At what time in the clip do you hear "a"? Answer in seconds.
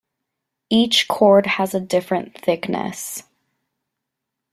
1.75-1.79